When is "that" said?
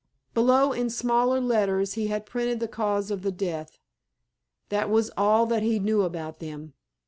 4.69-4.89, 5.45-5.61